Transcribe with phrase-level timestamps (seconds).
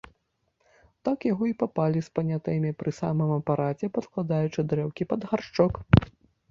[1.09, 5.73] Так яго й папалі з панятымі пры самым апараце, падкладаючы дрэўкі пад гаршчок.